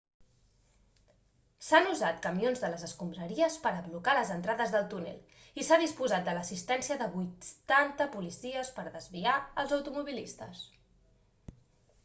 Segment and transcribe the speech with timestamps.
[1.65, 5.19] s'han usat camions de les escombraries per a blocar les entrades del túnel
[5.63, 9.35] i s'ha disposat de l'assistència de 80 policies per a desviar
[9.65, 10.65] els automobilistes